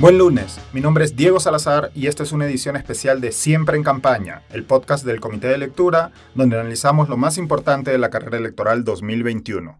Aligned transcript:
Buen 0.00 0.16
lunes, 0.16 0.58
mi 0.72 0.80
nombre 0.80 1.04
es 1.04 1.14
Diego 1.14 1.40
Salazar 1.40 1.90
y 1.94 2.06
esta 2.06 2.22
es 2.22 2.32
una 2.32 2.46
edición 2.46 2.74
especial 2.74 3.20
de 3.20 3.32
Siempre 3.32 3.76
en 3.76 3.82
Campaña, 3.82 4.44
el 4.48 4.64
podcast 4.64 5.04
del 5.04 5.20
Comité 5.20 5.48
de 5.48 5.58
Lectura, 5.58 6.10
donde 6.34 6.58
analizamos 6.58 7.10
lo 7.10 7.18
más 7.18 7.36
importante 7.36 7.90
de 7.90 7.98
la 7.98 8.08
carrera 8.08 8.38
electoral 8.38 8.82
2021. 8.82 9.78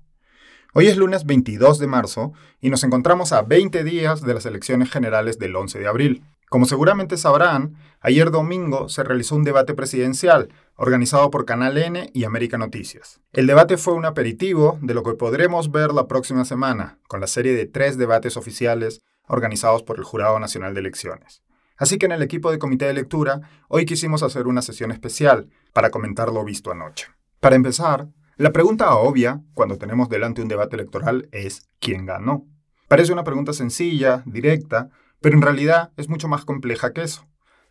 Hoy 0.75 0.88
es 0.88 0.98
lunes 0.98 1.25
22 1.25 1.79
de 1.79 1.87
marzo 1.87 2.35
y 2.61 2.69
nos 2.69 2.84
encontramos 2.84 3.33
a 3.33 3.41
20 3.41 3.83
días 3.83 4.20
de 4.20 4.34
las 4.34 4.45
elecciones 4.45 4.91
generales 4.91 5.38
del 5.38 5.56
11 5.56 5.79
de 5.79 5.88
abril. 5.88 6.23
Como 6.50 6.66
seguramente 6.66 7.16
sabrán, 7.16 7.77
ayer 8.02 8.30
domingo 8.30 8.91
se 8.91 9.02
realizó 9.02 9.37
un 9.37 9.45
debate 9.45 9.73
presidencial 9.73 10.50
organizado 10.77 11.30
por 11.30 11.46
Canal 11.46 11.79
N 11.79 12.11
y 12.12 12.25
América 12.25 12.59
Noticias. 12.59 13.21
El 13.32 13.46
debate 13.46 13.79
fue 13.79 13.95
un 13.95 14.05
aperitivo 14.05 14.79
de 14.82 14.93
lo 14.93 15.02
que 15.02 15.14
podremos 15.14 15.71
ver 15.71 15.95
la 15.95 16.09
próxima 16.09 16.45
semana, 16.45 16.98
con 17.09 17.23
la 17.23 17.27
serie 17.27 17.55
de 17.55 17.64
tres 17.64 17.96
debates 17.96 18.37
oficiales 18.37 19.01
organizados 19.30 19.83
por 19.83 19.98
el 19.98 20.05
Jurado 20.05 20.39
Nacional 20.39 20.75
de 20.75 20.80
Elecciones. 20.80 21.43
Así 21.77 21.97
que 21.97 22.07
en 22.07 22.12
el 22.12 22.23
equipo 22.23 22.51
de 22.51 22.59
comité 22.59 22.84
de 22.87 22.93
lectura, 22.93 23.41
hoy 23.69 23.87
quisimos 23.87 24.23
hacer 24.23 24.47
una 24.47 24.61
sesión 24.61 24.91
especial 24.91 25.48
para 25.73 25.91
comentar 25.91 26.30
lo 26.30 26.45
visto 26.45 26.71
anoche. 26.71 27.07
Para 27.41 27.57
empezar, 27.57 28.09
la 28.37 28.52
pregunta 28.52 28.95
obvia 28.95 29.41
cuando 29.55 29.79
tenemos 29.79 30.09
delante 30.09 30.43
un 30.43 30.48
debate 30.48 30.77
electoral 30.77 31.29
es 31.33 31.69
¿quién 31.79 32.05
ganó? 32.05 32.47
Parece 32.87 33.12
una 33.12 33.24
pregunta 33.24 33.52
sencilla, 33.52 34.23
directa, 34.27 34.91
pero 35.21 35.37
en 35.37 35.43
realidad 35.43 35.93
es 35.97 36.09
mucho 36.09 36.29
más 36.29 36.45
compleja 36.45 36.93
que 36.93 37.02
eso. 37.02 37.27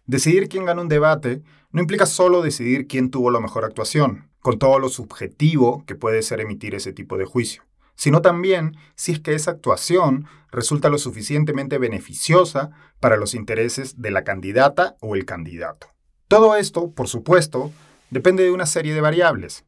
Decidir 0.06 0.50
quién 0.50 0.66
gana 0.66 0.82
un 0.82 0.88
debate 0.88 1.44
no 1.72 1.82
implica 1.82 2.08
solo 2.08 2.42
decidir 2.42 2.88
quién 2.88 3.12
tuvo 3.12 3.30
la 3.30 3.40
mejor 3.40 3.64
actuación, 3.64 4.32
con 4.40 4.58
todo 4.58 4.80
lo 4.80 4.90
subjetivo 4.90 5.84
que 5.86 5.96
puede 5.96 6.24
ser 6.24 6.40
emitir 6.40 6.74
ese 6.74 6.94
tipo 6.94 7.18
de 7.18 7.26
juicio 7.26 7.69
sino 8.00 8.22
también 8.22 8.78
si 8.96 9.12
es 9.12 9.20
que 9.20 9.36
esa 9.36 9.52
actuación 9.52 10.26
resulta 10.54 10.88
lo 10.88 10.98
suficientemente 10.98 11.78
beneficiosa 11.78 12.70
para 13.02 13.18
los 13.18 13.36
intereses 13.36 14.02
de 14.02 14.10
la 14.10 14.24
candidata 14.24 14.96
o 15.02 15.18
el 15.18 15.26
candidato. 15.26 15.88
Todo 16.30 16.56
esto, 16.56 16.92
por 16.92 17.10
supuesto, 17.10 17.74
depende 18.10 18.44
de 18.44 18.52
una 18.52 18.68
serie 18.68 18.94
de 18.94 19.02
variables. 19.02 19.66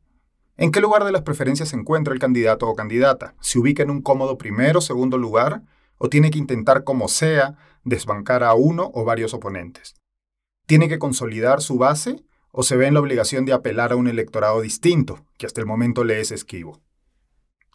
¿En 0.56 0.72
qué 0.72 0.80
lugar 0.80 1.04
de 1.04 1.12
las 1.12 1.24
preferencias 1.24 1.68
se 1.68 1.76
encuentra 1.76 2.14
el 2.14 2.22
candidato 2.22 2.70
o 2.70 2.76
candidata? 2.76 3.36
¿Se 3.42 3.59
ubica 3.59 3.84
en 3.84 3.90
un 3.90 4.02
cómodo 4.02 4.38
primero 4.38 4.80
o 4.80 4.82
segundo 4.82 5.18
lugar? 5.18 5.64
¿O 5.98 6.08
tiene 6.08 6.32
que 6.32 6.40
intentar 6.40 6.86
como 6.86 7.09
sea 7.09 7.58
desbancar 7.84 8.46
a 8.46 8.54
uno 8.54 8.92
o 8.94 9.04
varios 9.04 9.34
oponentes? 9.34 9.96
¿Tiene 10.68 10.88
que 10.88 11.00
consolidar 11.00 11.62
su 11.62 11.78
base 11.78 12.24
o 12.54 12.64
se 12.64 12.78
ve 12.78 12.88
en 12.88 12.94
la 12.94 13.02
obligación 13.02 13.44
de 13.44 13.52
apelar 13.52 13.92
a 13.92 13.98
un 13.98 14.08
electorado 14.08 14.62
distinto, 14.62 15.26
que 15.38 15.48
hasta 15.48 15.59
el 15.59 15.68
momento 15.68 16.06
le 16.06 16.22
es 16.22 16.32
esquivo? 16.32 16.80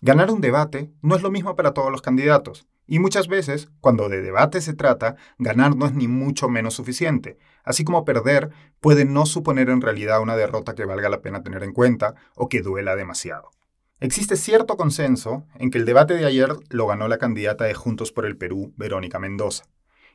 Ganar 0.07 0.31
un 0.31 0.41
debate 0.41 0.93
no 1.03 1.17
es 1.17 1.23
lo 1.23 1.33
mismo 1.33 1.57
para 1.57 1.75
todos 1.75 1.91
los 1.91 2.01
candidatos, 2.01 2.69
y 2.87 3.01
muchas 3.01 3.27
veces, 3.27 3.71
cuando 3.81 4.09
de 4.09 4.23
debate 4.23 4.61
se 4.61 4.73
trata, 4.73 5.17
ganar 5.37 5.75
no 5.75 5.85
es 5.85 5.95
ni 5.95 6.07
mucho 6.07 6.49
menos 6.49 6.75
suficiente, 6.75 7.39
así 7.65 7.83
como 7.83 8.05
perder 8.05 8.51
puede 8.79 9.05
no 9.05 9.27
suponer 9.27 9.69
en 9.69 9.81
realidad 9.81 10.23
una 10.23 10.37
derrota 10.37 10.77
que 10.77 10.85
valga 10.85 11.09
la 11.09 11.23
pena 11.23 11.43
tener 11.43 11.65
en 11.65 11.73
cuenta 11.73 12.15
o 12.37 12.49
que 12.49 12.63
duela 12.63 12.95
demasiado. 12.95 13.51
Existe 13.99 14.37
cierto 14.37 14.77
consenso 14.77 15.45
en 15.57 15.73
que 15.73 15.79
el 15.79 15.85
debate 15.85 16.15
de 16.15 16.27
ayer 16.27 16.55
lo 16.71 16.87
ganó 16.87 17.09
la 17.09 17.19
candidata 17.19 17.65
de 17.65 17.75
Juntos 17.75 18.13
por 18.13 18.27
el 18.27 18.37
Perú, 18.37 18.73
Verónica 18.77 19.19
Mendoza. 19.19 19.65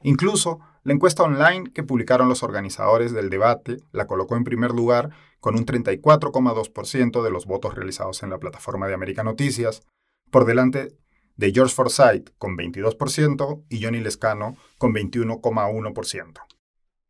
Incluso, 0.03 0.59
la 0.83 0.93
encuesta 0.93 1.23
online 1.23 1.71
que 1.73 1.83
publicaron 1.83 2.27
los 2.27 2.43
organizadores 2.43 3.11
del 3.11 3.29
debate 3.29 3.77
la 3.91 4.07
colocó 4.07 4.35
en 4.35 4.43
primer 4.43 4.71
lugar 4.71 5.11
con 5.39 5.55
un 5.55 5.65
34,2% 5.65 7.23
de 7.23 7.31
los 7.31 7.45
votos 7.45 7.75
realizados 7.75 8.23
en 8.23 8.29
la 8.29 8.39
plataforma 8.39 8.87
de 8.87 8.93
América 8.93 9.23
Noticias, 9.23 9.83
por 10.31 10.45
delante 10.45 10.97
de 11.35 11.51
George 11.51 11.73
Forsyth 11.73 12.31
con 12.37 12.57
22% 12.57 13.63
y 13.69 13.83
Johnny 13.83 13.99
Lescano 13.99 14.55
con 14.77 14.93
21,1%. 14.93 16.41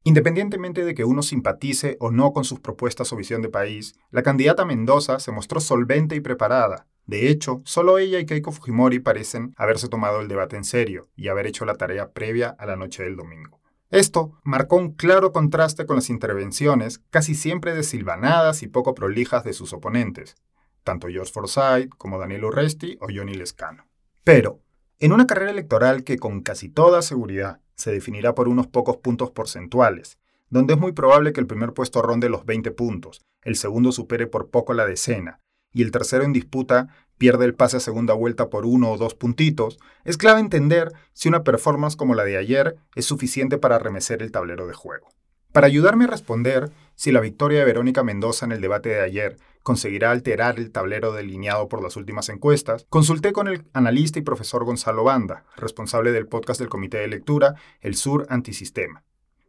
Independientemente 0.03 0.84
de 0.84 0.95
que 0.95 1.06
uno 1.06 1.22
simpatice 1.22 1.97
o 2.00 2.12
no 2.12 2.34
con 2.34 2.44
sus 2.44 2.59
propuestas 2.59 3.13
o 3.13 3.16
visión 3.16 3.41
de 3.41 3.50
país, 3.50 3.96
la 4.09 4.24
candidata 4.24 4.66
Mendoza 4.66 5.19
se 5.19 5.31
mostró 5.31 5.59
solvente 5.59 6.16
y 6.16 6.22
preparada, 6.22 6.88
de 7.06 7.29
hecho, 7.29 7.62
solo 7.66 7.97
ella 7.97 8.19
y 8.19 8.25
Keiko 8.25 8.51
Fujimori 8.51 9.00
parecen 9.00 9.53
haberse 9.57 9.89
tomado 9.89 10.22
el 10.22 10.28
debate 10.28 10.56
en 10.56 10.63
serio 10.63 11.09
y 11.16 11.28
haber 11.28 11.47
hecho 11.47 11.66
la 11.66 11.75
tarea 11.75 12.12
previa 12.12 12.50
a 12.50 12.66
la 12.66 12.75
noche 12.75 13.03
del 13.03 13.16
domingo. 13.16 13.59
Esto 13.89 14.39
marcó 14.44 14.78
un 14.78 14.94
claro 14.94 15.34
contraste 15.34 15.85
con 15.85 15.97
las 15.97 16.09
intervenciones 16.09 17.01
casi 17.09 17.35
siempre 17.35 17.75
desilvanadas 17.75 18.63
y 18.63 18.67
poco 18.67 18.95
prolijas 18.95 19.44
de 19.44 19.51
sus 19.51 19.73
oponentes, 19.73 20.35
tanto 20.84 21.09
George 21.09 21.34
Forsyth 21.34 21.89
como 21.97 22.17
Daniel 22.17 22.45
Urresti 22.45 22.97
o 23.01 23.07
Johnny 23.13 23.33
Lescano. 23.33 23.85
Pero, 24.23 24.62
en 25.00 25.12
una 25.12 25.28
carrera 25.28 25.51
electoral 25.51 26.03
que 26.03 26.18
con 26.18 26.41
casi 26.41 26.69
toda 26.69 27.01
seguridad 27.01 27.59
se 27.75 27.91
definirá 27.91 28.33
por 28.35 28.47
unos 28.47 28.68
pocos 28.68 28.97
puntos 28.97 29.31
porcentuales, 29.31 30.18
donde 30.50 30.75
es 30.75 30.79
muy 30.79 30.94
probable 30.94 31.33
que 31.33 31.41
el 31.41 31.47
primer 31.47 31.73
puesto 31.73 32.01
ronde 32.01 32.29
los 32.29 32.45
20 32.45 32.72
puntos, 32.72 33.22
el 33.41 33.56
segundo 33.56 33.91
supere 33.91 34.28
por 34.28 34.50
poco 34.50 34.73
la 34.73 34.85
decena, 34.85 35.39
y 35.74 35.82
el 35.82 35.92
tercero 35.92 36.24
en 36.24 36.34
disputa 36.34 36.88
pierde 37.18 37.46
el 37.46 37.54
pase 37.54 37.78
a 37.78 37.80
segunda 37.80 38.14
vuelta 38.14 38.50
por 38.50 38.66
uno 38.66 38.92
o 38.92 38.98
dos 38.98 39.14
puntitos, 39.14 39.78
es 40.06 40.18
clave 40.18 40.40
entender 40.40 40.92
si 41.14 41.30
una 41.30 41.44
performance 41.44 41.96
como 41.96 42.16
la 42.16 42.24
de 42.24 42.38
ayer 42.38 42.78
es 42.96 43.06
suficiente 43.06 43.58
para 43.58 43.78
remecer 43.78 44.24
el 44.24 44.31
tablero 44.31 44.66
de 44.66 44.74
juego. 44.74 45.10
Para 45.52 45.68
ayudarme 45.68 46.06
a 46.06 46.08
responder 46.08 46.72
si 46.96 47.12
la 47.12 47.20
victoria 47.20 47.60
de 47.60 47.66
Verónica 47.66 48.04
Mendoza 48.04 48.46
en 48.46 48.54
el 48.54 48.62
debate 48.62 48.90
de 48.90 49.02
ayer 49.02 49.38
conseguirá 49.64 50.12
alterar 50.12 50.58
el 50.58 50.72
tablero 50.72 51.12
delineado 51.12 51.68
por 51.68 51.84
las 51.84 51.96
últimas 51.96 52.30
encuestas, 52.30 52.86
consulté 52.90 53.34
con 53.34 53.48
el 53.48 53.66
analista 53.74 54.18
y 54.18 54.24
profesor 54.24 54.64
Gonzalo 54.64 55.04
Banda, 55.04 55.44
responsable 55.58 56.12
del 56.12 56.28
podcast 56.28 56.60
del 56.60 56.70
Comité 56.70 56.98
de 56.98 57.08
Lectura 57.08 57.56
El 57.81 57.96
Sur 57.96 58.26
Antisistema. 58.30 59.04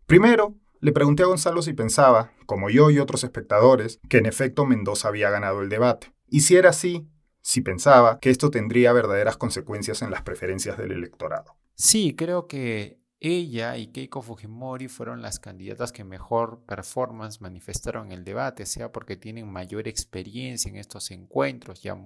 Primero, 0.06 0.56
le 0.82 0.90
pregunté 0.90 1.22
a 1.22 1.26
Gonzalo 1.26 1.62
si 1.62 1.74
pensaba, 1.74 2.32
como 2.44 2.68
yo 2.68 2.90
y 2.90 2.98
otros 2.98 3.22
espectadores, 3.22 4.00
que 4.08 4.18
en 4.18 4.26
efecto 4.26 4.66
Mendoza 4.66 5.06
había 5.06 5.30
ganado 5.30 5.62
el 5.62 5.68
debate. 5.68 6.12
Y 6.26 6.40
si 6.40 6.56
era 6.56 6.70
así, 6.70 7.08
si 7.40 7.60
pensaba 7.60 8.18
que 8.18 8.30
esto 8.30 8.50
tendría 8.50 8.92
verdaderas 8.92 9.36
consecuencias 9.36 10.02
en 10.02 10.10
las 10.10 10.22
preferencias 10.22 10.76
del 10.76 10.90
electorado. 10.90 11.56
Sí, 11.76 12.16
creo 12.16 12.48
que 12.48 13.00
ella 13.20 13.76
y 13.76 13.92
Keiko 13.92 14.22
Fujimori 14.22 14.88
fueron 14.88 15.22
las 15.22 15.38
candidatas 15.38 15.92
que 15.92 16.02
mejor 16.02 16.64
performance 16.66 17.40
manifestaron 17.40 18.06
en 18.06 18.18
el 18.18 18.24
debate, 18.24 18.66
sea 18.66 18.90
porque 18.90 19.16
tienen 19.16 19.52
mayor 19.52 19.86
experiencia 19.86 20.68
en 20.68 20.78
estos 20.78 21.12
encuentros, 21.12 21.80
ya 21.80 21.96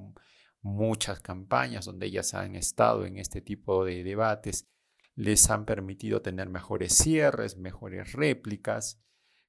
muchas 0.60 1.20
campañas 1.20 1.87
donde 1.87 2.08
ellas 2.08 2.34
han 2.34 2.56
estado 2.56 3.06
en 3.06 3.16
este 3.16 3.41
tipo 3.41 3.87
de 3.87 4.04
debates 4.04 4.69
les 5.16 5.50
han 5.50 5.65
permitido 5.65 6.22
tener 6.22 6.49
mejores 6.50 6.94
cierres, 6.94 7.56
mejores 7.56 8.12
réplicas. 8.12 9.03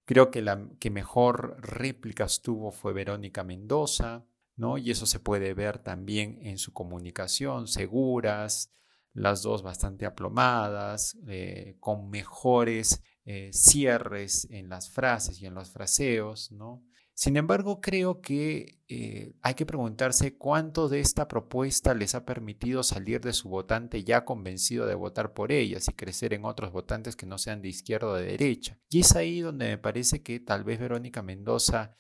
Creo 0.05 0.31
que 0.31 0.41
la 0.41 0.69
que 0.79 0.89
mejor 0.89 1.57
réplicas 1.59 2.41
tuvo 2.41 2.71
fue 2.71 2.93
Verónica 2.93 3.43
Mendoza, 3.43 4.25
¿no? 4.55 4.77
Y 4.77 4.89
eso 4.89 5.05
se 5.05 5.19
puede 5.19 5.53
ver 5.53 5.79
también 5.79 6.39
en 6.41 6.57
su 6.57 6.73
comunicación, 6.73 7.67
seguras, 7.67 8.73
las 9.13 9.41
dos 9.41 9.61
bastante 9.61 10.05
aplomadas, 10.05 11.17
eh, 11.27 11.75
con 11.79 12.09
mejores 12.09 13.03
eh, 13.25 13.49
cierres 13.51 14.47
en 14.49 14.69
las 14.69 14.89
frases 14.89 15.41
y 15.41 15.47
en 15.47 15.53
los 15.53 15.69
fraseos, 15.69 16.51
¿no? 16.53 16.85
Sin 17.19 17.35
embargo, 17.35 17.81
creo 17.81 18.21
que 18.21 18.77
eh, 18.87 19.33
hay 19.41 19.55
que 19.55 19.65
preguntarse 19.65 20.37
cuánto 20.37 20.87
de 20.87 20.99
esta 20.99 21.27
propuesta 21.27 21.95
les 21.95 22.13
ha 22.13 22.27
permitido 22.27 22.83
salir 22.83 23.21
de 23.21 23.33
su 23.33 23.49
votante 23.49 24.03
ya 24.03 24.23
convencido 24.23 24.85
de 24.85 24.93
votar 24.93 25.33
por 25.33 25.51
ellas 25.51 25.87
y 25.87 25.93
crecer 25.93 26.35
en 26.35 26.45
otros 26.45 26.71
votantes 26.71 27.15
que 27.15 27.25
no 27.25 27.39
sean 27.39 27.63
de 27.63 27.69
izquierda 27.69 28.09
o 28.09 28.13
de 28.13 28.25
derecha. 28.25 28.77
Y 28.87 28.99
es 28.99 29.15
ahí 29.15 29.39
donde 29.39 29.65
me 29.65 29.79
parece 29.79 30.21
que 30.21 30.39
tal 30.39 30.63
vez 30.63 30.79
Verónica 30.79 31.23
Mendoza 31.23 31.97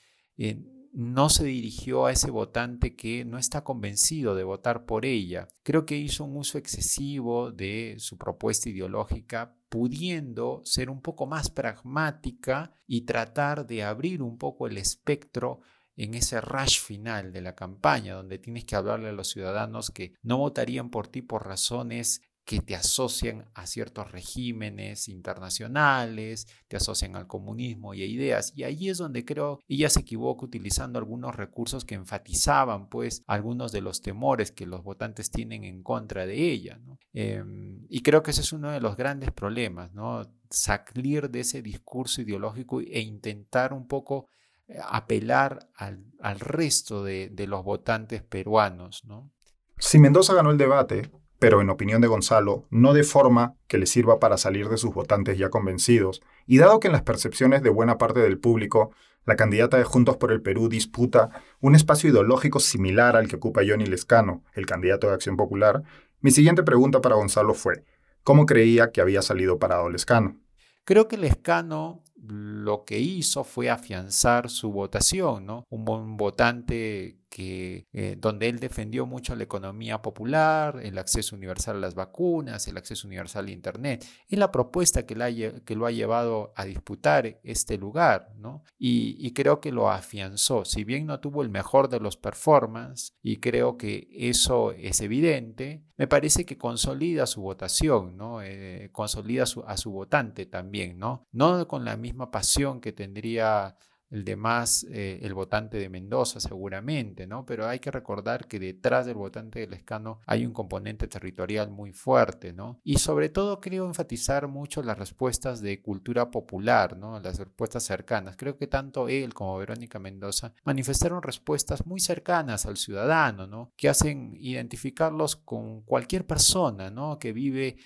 no 0.97 1.29
se 1.29 1.45
dirigió 1.45 2.07
a 2.07 2.11
ese 2.11 2.31
votante 2.31 2.95
que 2.95 3.23
no 3.23 3.37
está 3.37 3.63
convencido 3.63 4.33
de 4.33 4.43
votar 4.43 4.87
por 4.87 5.05
ella. 5.05 5.47
Creo 5.61 5.85
que 5.85 5.95
hizo 5.95 6.23
un 6.23 6.35
uso 6.35 6.57
excesivo 6.57 7.51
de 7.51 7.97
su 7.99 8.17
propuesta 8.17 8.69
ideológica 8.69 9.55
pudiendo 9.69 10.61
ser 10.65 10.89
un 10.89 11.03
poco 11.03 11.27
más 11.27 11.51
pragmática 11.51 12.73
y 12.87 13.01
tratar 13.01 13.67
de 13.67 13.83
abrir 13.83 14.23
un 14.23 14.39
poco 14.39 14.65
el 14.65 14.79
espectro 14.79 15.59
en 15.97 16.15
ese 16.15 16.41
rush 16.41 16.79
final 16.79 17.31
de 17.31 17.41
la 17.41 17.53
campaña, 17.53 18.15
donde 18.15 18.39
tienes 18.39 18.65
que 18.65 18.75
hablarle 18.75 19.09
a 19.09 19.13
los 19.13 19.29
ciudadanos 19.29 19.91
que 19.91 20.15
no 20.23 20.39
votarían 20.39 20.89
por 20.89 21.07
ti 21.07 21.21
por 21.21 21.45
razones 21.45 22.23
que 22.47 22.61
te 22.61 22.77
asocian 22.77 23.49
a 23.55 23.67
ciertos 23.67 24.09
regímenes 24.09 25.09
internacionales, 25.09 26.47
te 26.69 26.77
asocian 26.77 27.17
al 27.17 27.27
comunismo 27.27 27.93
y 27.93 28.03
a 28.03 28.05
ideas. 28.05 28.53
Y 28.55 28.63
ahí 28.63 28.87
es 28.87 28.99
donde 28.99 29.25
creo 29.25 29.59
ella 29.67 29.89
se 29.89 29.99
equivoca 29.99 30.45
utilizando 30.45 30.97
algunos 30.97 31.35
recursos 31.35 31.83
que 31.83 31.95
enfatizaban 31.95 32.87
pues 32.87 33.21
algunos 33.27 33.73
de 33.73 33.81
los 33.81 34.01
temores 34.01 34.53
que 34.53 34.65
los 34.65 34.81
votantes 34.81 35.29
tienen 35.29 35.65
en 35.65 35.83
contra 35.83 36.25
de 36.25 36.35
ella. 36.35 36.79
Em, 37.11 37.85
y 37.89 38.01
creo 38.01 38.23
que 38.23 38.31
ese 38.31 38.39
es 38.39 38.53
uno 38.53 38.71
de 38.71 38.79
los 38.79 38.95
grandes 38.95 39.31
problemas, 39.31 39.93
¿no? 39.93 40.31
salir 40.49 41.29
de 41.29 41.41
ese 41.41 41.61
discurso 41.61 42.21
ideológico 42.21 42.79
e 42.79 43.01
intentar 43.01 43.73
un 43.73 43.89
poco 43.89 44.27
eh, 44.69 44.79
apelar 44.81 45.67
al, 45.75 46.39
resto 46.39 47.03
de, 47.03 47.29
los 47.45 47.61
votantes 47.65 48.23
peruanos. 48.23 49.03
¿no? 49.03 49.33
Si 49.77 49.99
Mendoza 49.99 50.33
ganó 50.33 50.51
el 50.51 50.57
debate, 50.57 51.11
pero 51.39 51.61
en 51.61 51.69
opinión 51.69 52.01
de 52.01 52.07
Gonzalo, 52.07 52.65
no 52.69 52.93
de 52.93 53.03
forma 53.03 53.55
que 53.67 53.77
le 53.77 53.85
sirva 53.85 54.19
para 54.19 54.37
salir 54.37 54.69
de 54.69 54.77
sus 54.77 54.93
votantes 54.93 55.37
ya 55.37 55.49
convencidos, 55.49 56.21
y 56.45 56.57
dado 56.57 56.79
que 56.79 56.87
en 56.87 56.93
las 56.93 57.03
percepciones 57.03 57.61
de 57.63 57.69
buena 57.69 57.97
parte 57.97 58.19
del 58.19 58.39
público, 58.39 58.91
la 59.25 59.35
candidata 59.35 59.77
de 59.77 59.83
Juntos 59.83 60.17
por 60.17 60.31
el 60.31 60.41
Perú 60.41 60.69
disputa 60.69 61.29
un 61.59 61.75
espacio 61.75 62.09
ideológico 62.09 62.59
similar 62.59 63.15
al 63.15 63.27
que 63.27 63.35
ocupa 63.35 63.61
Johnny 63.67 63.85
Lescano, 63.85 64.43
el 64.53 64.65
candidato 64.65 65.07
de 65.07 65.13
Acción 65.13 65.37
Popular, 65.37 65.83
mi 66.19 66.31
siguiente 66.31 66.63
pregunta 66.63 67.01
para 67.01 67.15
Gonzalo 67.15 67.53
fue, 67.53 67.83
¿cómo 68.23 68.45
creía 68.45 68.91
que 68.91 69.01
había 69.01 69.21
salido 69.21 69.59
parado 69.59 69.89
Lescano? 69.89 70.39
Creo 70.83 71.07
que 71.07 71.17
Lescano 71.17 72.03
lo 72.27 72.83
que 72.85 72.99
hizo 72.99 73.43
fue 73.43 73.69
afianzar 73.69 74.49
su 74.49 74.71
votación, 74.71 75.45
¿no? 75.45 75.63
Un, 75.69 76.17
votante 76.17 77.16
eh, 77.37 78.15
donde 78.19 78.49
él 78.49 78.59
defendió 78.59 79.05
mucho 79.05 79.35
la 79.35 79.43
economía 79.43 80.01
popular, 80.01 80.79
el 80.81 80.97
acceso 80.97 81.35
universal 81.35 81.77
a 81.77 81.79
las 81.79 81.95
vacunas, 81.95 82.67
el 82.67 82.77
acceso 82.77 83.07
universal 83.07 83.47
a 83.47 83.51
Internet. 83.51 84.05
Es 84.27 84.39
la 84.39 84.51
propuesta 84.51 85.05
que, 85.05 85.61
que 85.65 85.75
lo 85.75 85.85
ha 85.85 85.91
llevado 85.91 86.53
a 86.55 86.65
disputar 86.65 87.39
este 87.43 87.77
lugar. 87.77 88.33
Y, 88.77 89.31
creo 89.33 89.59
que 89.59 89.71
lo 89.71 89.89
afianzó. 89.89 90.65
Si 90.65 90.83
bien 90.83 91.05
no 91.05 91.19
tuvo 91.19 91.41
el 91.41 91.49
mejor 91.49 91.89
de 91.89 91.99
los 91.99 92.17
performances, 92.17 93.13
y 93.21 93.37
creo 93.37 93.77
que 93.77 94.07
eso 94.11 94.71
es 94.71 95.01
evidente, 95.01 95.83
me 95.97 96.07
parece 96.07 96.45
que 96.45 96.57
consolida 96.57 97.25
su 97.25 97.41
votación, 97.41 98.17
¿no? 98.17 98.41
Eh, 98.41 98.89
consolida 98.91 99.43
a 99.43 99.77
su 99.77 99.91
votante 99.91 100.45
también, 100.45 100.97
¿no? 100.97 101.25
No 101.31 101.67
con 101.67 101.85
la 101.85 101.97
misma 101.97 102.31
pasión 102.31 102.79
que 102.81 102.91
tendría 102.91 103.75
el 104.09 104.23
demás, 104.23 104.85
eh, 104.89 105.19
el 105.21 105.33
votante 105.33 105.77
de 105.77 105.89
Mendoza 105.89 106.39
seguramente, 106.39 107.27
¿no? 107.27 107.45
Pero 107.45 107.67
hay 107.67 107.79
que 107.79 107.91
recordar 107.91 108.47
que 108.47 108.59
detrás 108.59 109.05
del 109.05 109.15
votante 109.15 109.59
del 109.59 109.73
Escano 109.73 110.19
hay 110.25 110.45
un 110.45 110.53
componente 110.53 111.07
territorial 111.07 111.69
muy 111.69 111.91
fuerte, 111.91 112.53
¿no? 112.53 112.79
Y 112.83 112.97
sobre 112.97 113.29
todo 113.29 113.59
creo 113.59 113.85
enfatizar 113.85 114.47
mucho 114.47 114.81
las 114.81 114.97
respuestas 114.97 115.61
de 115.61 115.81
cultura 115.81 116.31
popular, 116.31 116.97
¿no? 116.97 117.19
Las 117.19 117.39
respuestas 117.39 117.83
cercanas. 117.83 118.37
Creo 118.37 118.57
que 118.57 118.67
tanto 118.67 119.09
él 119.09 119.33
como 119.33 119.57
Verónica 119.57 119.99
Mendoza 119.99 120.53
manifestaron 120.63 121.21
respuestas 121.21 121.85
muy 121.85 121.99
cercanas 121.99 122.65
al 122.65 122.77
ciudadano, 122.77 123.47
¿no? 123.47 123.73
Que 123.75 123.89
hacen 123.89 124.35
identificarlos 124.39 125.35
con 125.35 125.81
cualquier 125.81 126.25
persona, 126.25 126.89
¿no? 126.89 127.19
Que 127.19 127.33
vive 127.33 127.77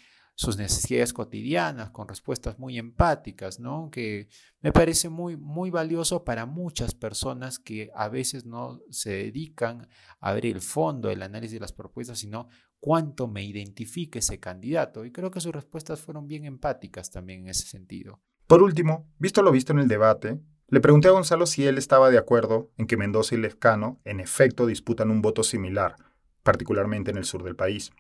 sus 0.41 0.57
necesidades 0.57 1.13
cotidianas, 1.13 1.91
con 1.91 2.07
respuestas 2.07 2.57
muy 2.57 2.79
empáticas, 2.79 3.59
¿no? 3.59 3.91
Que 3.91 4.27
me 4.61 4.71
parece 4.71 5.07
muy, 5.07 5.37
muy 5.37 5.69
valioso 5.69 6.23
para 6.23 6.47
muchas 6.47 6.95
personas 6.95 7.59
que 7.59 7.91
a 7.93 8.09
veces 8.09 8.47
no 8.47 8.79
se 8.89 9.11
dedican 9.11 9.87
a 10.19 10.33
ver 10.33 10.47
el 10.47 10.61
fondo 10.61 11.09
del 11.09 11.21
análisis 11.21 11.53
de 11.53 11.59
las 11.59 11.73
propuestas, 11.73 12.17
sino 12.17 12.47
cuánto 12.79 13.27
me 13.27 13.43
identifique 13.43 14.17
ese 14.17 14.39
candidato. 14.39 15.05
Y 15.05 15.11
creo 15.11 15.29
que 15.29 15.41
sus 15.41 15.53
respuestas 15.53 16.01
fueron 16.01 16.27
bien 16.27 16.45
empáticas 16.45 17.11
también 17.11 17.41
en 17.41 17.49
ese 17.49 17.67
sentido. 17.67 18.19
Por 18.47 18.63
último, 18.63 19.13
visto 19.19 19.43
lo 19.43 19.51
visto 19.51 19.73
en 19.73 19.79
el 19.79 19.87
debate, 19.87 20.39
le 20.69 20.81
pregunté 20.81 21.07
a 21.07 21.11
Gonzalo 21.11 21.45
si 21.45 21.67
él 21.67 21.77
estaba 21.77 22.09
de 22.09 22.17
acuerdo 22.17 22.71
en 22.77 22.87
que 22.87 22.97
Mendoza 22.97 23.35
y 23.35 23.37
Lescano 23.37 24.01
en 24.05 24.19
efecto 24.19 24.65
disputan 24.65 25.11
un 25.11 25.21
voto 25.21 25.43
similar, 25.43 25.97
particularmente 26.41 27.11
en 27.11 27.17
el 27.17 27.25
sur 27.25 27.43
del 27.43 27.55
país. 27.55 27.91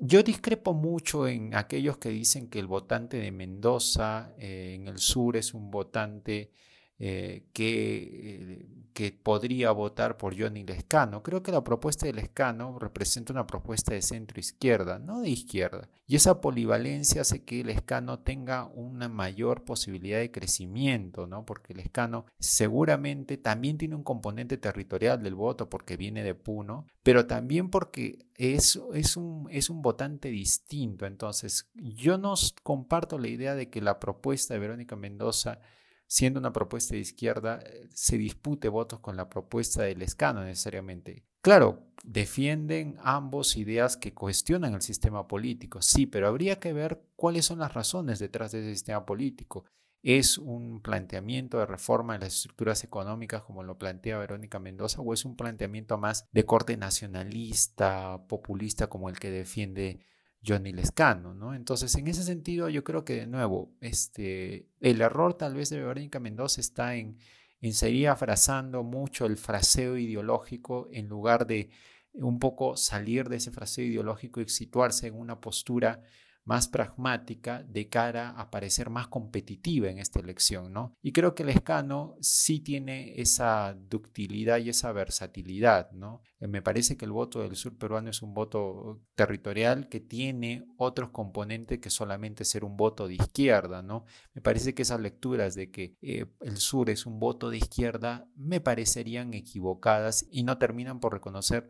Yo 0.00 0.22
discrepo 0.22 0.74
mucho 0.74 1.26
en 1.26 1.56
aquellos 1.56 1.98
que 1.98 2.10
dicen 2.10 2.48
que 2.48 2.60
el 2.60 2.68
votante 2.68 3.16
de 3.16 3.32
Mendoza 3.32 4.32
eh, 4.38 4.74
en 4.74 4.86
el 4.86 4.98
sur 4.98 5.36
es 5.36 5.54
un 5.54 5.72
votante 5.72 6.52
eh, 7.00 7.46
que, 7.52 8.02
eh, 8.02 8.68
que, 8.92 9.12
podría 9.12 9.70
votar 9.70 10.16
por 10.16 10.36
Johnny 10.36 10.64
Lescano. 10.64 11.22
Creo 11.22 11.44
que 11.44 11.52
la 11.52 11.62
propuesta 11.62 12.06
de 12.06 12.12
Lescano 12.12 12.76
representa 12.76 13.32
una 13.32 13.46
propuesta 13.46 13.94
de 13.94 14.02
centro 14.02 14.40
izquierda, 14.40 14.98
no 14.98 15.20
de 15.20 15.28
izquierda. 15.28 15.88
Y 16.08 16.16
esa 16.16 16.40
polivalencia 16.40 17.20
hace 17.20 17.44
que 17.44 17.62
Lescano 17.62 18.18
tenga 18.18 18.64
una 18.64 19.08
mayor 19.08 19.64
posibilidad 19.64 20.18
de 20.18 20.32
crecimiento, 20.32 21.28
¿no? 21.28 21.46
porque 21.46 21.72
Lescano 21.72 22.26
seguramente 22.40 23.36
también 23.36 23.78
tiene 23.78 23.94
un 23.94 24.02
componente 24.02 24.56
territorial 24.56 25.22
del 25.22 25.36
voto 25.36 25.70
porque 25.70 25.96
viene 25.96 26.24
de 26.24 26.34
Puno, 26.34 26.88
pero 27.04 27.28
también 27.28 27.70
porque 27.70 28.26
es, 28.34 28.80
es, 28.92 29.16
un, 29.16 29.46
es 29.52 29.70
un 29.70 29.82
votante 29.82 30.30
distinto. 30.30 31.06
Entonces, 31.06 31.70
yo 31.74 32.18
no 32.18 32.34
comparto 32.64 33.18
la 33.20 33.28
idea 33.28 33.54
de 33.54 33.70
que 33.70 33.80
la 33.80 34.00
propuesta 34.00 34.54
de 34.54 34.60
Verónica 34.60 34.96
Mendoza 34.96 35.60
siendo 36.08 36.40
una 36.40 36.52
propuesta 36.52 36.94
de 36.94 37.00
izquierda, 37.00 37.60
eh, 37.64 37.88
se 37.92 38.18
dispute 38.18 38.68
votos 38.68 38.98
con 38.98 39.16
la 39.16 39.28
propuesta 39.28 39.82
del 39.82 40.02
escano 40.02 40.42
necesariamente. 40.42 41.24
Claro, 41.42 41.86
defienden 42.02 42.96
ambos 43.02 43.56
ideas 43.56 43.96
que 43.96 44.14
cuestionan 44.14 44.74
el 44.74 44.82
sistema 44.82 45.28
político, 45.28 45.82
sí, 45.82 46.06
pero 46.06 46.26
habría 46.26 46.58
que 46.58 46.72
ver 46.72 47.00
cuáles 47.14 47.44
son 47.44 47.60
las 47.60 47.74
razones 47.74 48.18
detrás 48.18 48.52
de 48.52 48.60
ese 48.60 48.72
sistema 48.72 49.06
político. 49.06 49.64
¿Es 50.02 50.38
un 50.38 50.80
planteamiento 50.80 51.58
de 51.58 51.66
reforma 51.66 52.14
de 52.14 52.20
las 52.20 52.34
estructuras 52.34 52.84
económicas 52.84 53.42
como 53.42 53.62
lo 53.62 53.78
plantea 53.78 54.18
Verónica 54.18 54.58
Mendoza 54.58 55.02
o 55.02 55.12
es 55.12 55.24
un 55.24 55.36
planteamiento 55.36 55.98
más 55.98 56.26
de 56.32 56.44
corte 56.44 56.76
nacionalista, 56.76 58.26
populista 58.28 58.86
como 58.86 59.08
el 59.08 59.18
que 59.18 59.30
defiende 59.30 60.00
Johnny 60.46 60.72
Lescano, 60.72 61.34
¿no? 61.34 61.54
Entonces, 61.54 61.94
en 61.96 62.08
ese 62.08 62.22
sentido, 62.22 62.68
yo 62.68 62.84
creo 62.84 63.04
que 63.04 63.14
de 63.14 63.26
nuevo, 63.26 63.74
este, 63.80 64.68
el 64.80 65.00
error 65.00 65.34
tal 65.34 65.54
vez 65.54 65.70
de 65.70 65.78
Verónica 65.78 66.20
Mendoza 66.20 66.60
está 66.60 66.94
en, 66.94 67.18
en 67.60 67.72
seguir 67.72 68.08
afrazando 68.08 68.82
mucho 68.82 69.26
el 69.26 69.36
fraseo 69.36 69.96
ideológico 69.96 70.88
en 70.92 71.08
lugar 71.08 71.46
de 71.46 71.70
un 72.14 72.38
poco 72.38 72.76
salir 72.76 73.28
de 73.28 73.36
ese 73.36 73.50
fraseo 73.50 73.84
ideológico 73.84 74.40
y 74.40 74.48
situarse 74.48 75.08
en 75.08 75.14
una 75.14 75.40
postura 75.40 76.02
más 76.48 76.66
pragmática 76.66 77.62
de 77.62 77.90
cara 77.90 78.30
a 78.30 78.50
parecer 78.50 78.88
más 78.88 79.08
competitiva 79.08 79.90
en 79.90 79.98
esta 79.98 80.18
elección, 80.18 80.72
¿no? 80.72 80.94
Y 81.02 81.12
creo 81.12 81.34
que 81.34 81.42
el 81.42 81.50
escano 81.50 82.16
sí 82.22 82.60
tiene 82.60 83.20
esa 83.20 83.76
ductilidad 83.78 84.56
y 84.56 84.70
esa 84.70 84.90
versatilidad, 84.92 85.90
¿no? 85.92 86.22
Eh, 86.40 86.48
me 86.48 86.62
parece 86.62 86.96
que 86.96 87.04
el 87.04 87.12
voto 87.12 87.42
del 87.42 87.54
sur 87.54 87.76
peruano 87.76 88.08
es 88.08 88.22
un 88.22 88.32
voto 88.32 89.02
territorial 89.14 89.90
que 89.90 90.00
tiene 90.00 90.64
otros 90.78 91.10
componentes 91.10 91.80
que 91.80 91.90
solamente 91.90 92.46
ser 92.46 92.64
un 92.64 92.78
voto 92.78 93.08
de 93.08 93.16
izquierda, 93.16 93.82
¿no? 93.82 94.06
Me 94.32 94.40
parece 94.40 94.74
que 94.74 94.82
esas 94.82 95.00
lecturas 95.00 95.54
de 95.54 95.70
que 95.70 95.98
eh, 96.00 96.24
el 96.40 96.56
sur 96.56 96.88
es 96.88 97.04
un 97.04 97.20
voto 97.20 97.50
de 97.50 97.58
izquierda 97.58 98.26
me 98.36 98.62
parecerían 98.62 99.34
equivocadas 99.34 100.26
y 100.30 100.44
no 100.44 100.56
terminan 100.56 100.98
por 100.98 101.12
reconocer 101.12 101.68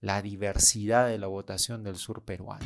la 0.00 0.22
diversidad 0.22 1.08
de 1.08 1.18
la 1.18 1.26
votación 1.26 1.82
del 1.82 1.96
sur 1.96 2.24
peruano. 2.24 2.64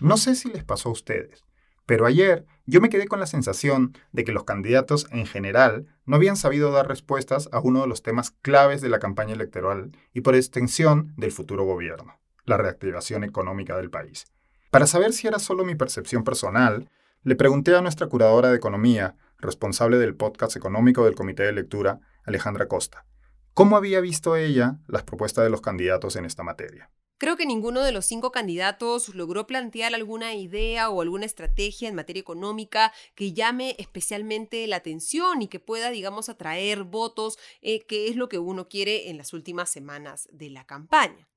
No 0.00 0.16
sé 0.16 0.34
si 0.34 0.48
les 0.48 0.64
pasó 0.64 0.88
a 0.88 0.92
ustedes, 0.92 1.44
pero 1.84 2.06
ayer 2.06 2.46
yo 2.64 2.80
me 2.80 2.88
quedé 2.88 3.06
con 3.06 3.20
la 3.20 3.26
sensación 3.26 3.92
de 4.12 4.24
que 4.24 4.32
los 4.32 4.44
candidatos 4.44 5.06
en 5.10 5.26
general 5.26 5.86
no 6.06 6.16
habían 6.16 6.36
sabido 6.36 6.70
dar 6.70 6.88
respuestas 6.88 7.50
a 7.52 7.60
uno 7.60 7.82
de 7.82 7.86
los 7.86 8.02
temas 8.02 8.30
claves 8.30 8.80
de 8.80 8.88
la 8.88 8.98
campaña 8.98 9.34
electoral 9.34 9.92
y 10.14 10.22
por 10.22 10.36
extensión 10.36 11.12
del 11.16 11.32
futuro 11.32 11.64
gobierno, 11.64 12.18
la 12.46 12.56
reactivación 12.56 13.24
económica 13.24 13.76
del 13.76 13.90
país. 13.90 14.24
Para 14.70 14.86
saber 14.86 15.12
si 15.12 15.26
era 15.26 15.38
solo 15.38 15.64
mi 15.64 15.74
percepción 15.74 16.24
personal, 16.24 16.88
le 17.22 17.36
pregunté 17.36 17.76
a 17.76 17.82
nuestra 17.82 18.06
curadora 18.06 18.48
de 18.48 18.56
economía, 18.56 19.16
responsable 19.38 19.98
del 19.98 20.14
podcast 20.14 20.56
económico 20.56 21.04
del 21.04 21.14
Comité 21.14 21.42
de 21.42 21.52
Lectura, 21.52 22.00
Alejandra 22.24 22.68
Costa, 22.68 23.04
cómo 23.52 23.76
había 23.76 24.00
visto 24.00 24.36
ella 24.36 24.78
las 24.86 25.02
propuestas 25.02 25.44
de 25.44 25.50
los 25.50 25.60
candidatos 25.60 26.16
en 26.16 26.24
esta 26.24 26.42
materia. 26.42 26.90
Creo 27.20 27.36
que 27.36 27.44
ninguno 27.44 27.82
de 27.82 27.92
los 27.92 28.06
cinco 28.06 28.32
candidatos 28.32 29.14
logró 29.14 29.46
plantear 29.46 29.94
alguna 29.94 30.34
idea 30.34 30.88
o 30.88 31.02
alguna 31.02 31.26
estrategia 31.26 31.86
en 31.86 31.94
materia 31.94 32.22
económica 32.22 32.94
que 33.14 33.34
llame 33.34 33.76
especialmente 33.78 34.66
la 34.66 34.76
atención 34.76 35.42
y 35.42 35.48
que 35.48 35.60
pueda, 35.60 35.90
digamos, 35.90 36.30
atraer 36.30 36.84
votos, 36.84 37.38
eh, 37.60 37.84
que 37.84 38.08
es 38.08 38.16
lo 38.16 38.30
que 38.30 38.38
uno 38.38 38.70
quiere 38.70 39.10
en 39.10 39.18
las 39.18 39.34
últimas 39.34 39.68
semanas 39.68 40.30
de 40.32 40.48
la 40.48 40.64
campaña. 40.64 41.29